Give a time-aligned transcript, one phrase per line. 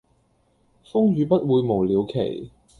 [0.83, 2.49] 風雨不會沒了期